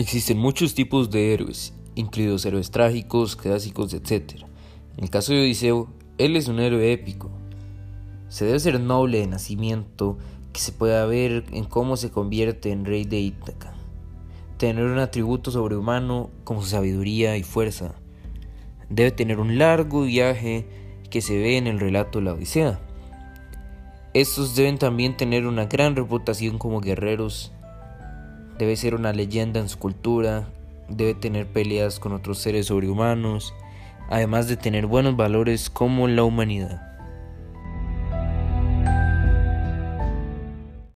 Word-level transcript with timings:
Existen 0.00 0.38
muchos 0.38 0.74
tipos 0.74 1.10
de 1.10 1.34
héroes, 1.34 1.74
incluidos 1.94 2.46
héroes 2.46 2.70
trágicos, 2.70 3.36
clásicos, 3.36 3.92
etc. 3.92 4.44
En 4.96 5.04
el 5.04 5.10
caso 5.10 5.34
de 5.34 5.42
Odiseo, 5.42 5.90
él 6.16 6.36
es 6.36 6.48
un 6.48 6.58
héroe 6.58 6.90
épico. 6.90 7.30
Se 8.30 8.46
debe 8.46 8.60
ser 8.60 8.80
noble 8.80 9.18
de 9.18 9.26
nacimiento, 9.26 10.16
que 10.54 10.60
se 10.60 10.72
pueda 10.72 11.04
ver 11.04 11.44
en 11.52 11.64
cómo 11.64 11.98
se 11.98 12.10
convierte 12.10 12.72
en 12.72 12.86
rey 12.86 13.04
de 13.04 13.20
Ítaca. 13.20 13.74
Tener 14.56 14.84
un 14.84 15.00
atributo 15.00 15.50
sobrehumano 15.50 16.30
como 16.44 16.62
su 16.62 16.68
sabiduría 16.68 17.36
y 17.36 17.42
fuerza. 17.42 17.94
Debe 18.88 19.10
tener 19.10 19.38
un 19.38 19.58
largo 19.58 20.04
viaje 20.04 20.64
que 21.10 21.20
se 21.20 21.36
ve 21.36 21.58
en 21.58 21.66
el 21.66 21.78
relato 21.78 22.20
de 22.20 22.24
la 22.24 22.32
Odisea. 22.32 22.80
Estos 24.14 24.56
deben 24.56 24.78
también 24.78 25.18
tener 25.18 25.46
una 25.46 25.66
gran 25.66 25.94
reputación 25.94 26.56
como 26.56 26.80
guerreros. 26.80 27.52
Debe 28.60 28.76
ser 28.76 28.94
una 28.94 29.14
leyenda 29.14 29.58
en 29.58 29.70
su 29.70 29.78
cultura. 29.78 30.46
Debe 30.90 31.14
tener 31.14 31.46
peleas 31.46 31.98
con 31.98 32.12
otros 32.12 32.40
seres 32.40 32.66
sobrehumanos. 32.66 33.54
Además 34.10 34.48
de 34.48 34.58
tener 34.58 34.84
buenos 34.84 35.16
valores 35.16 35.70
como 35.70 36.08
la 36.08 36.24
humanidad. 36.24 36.89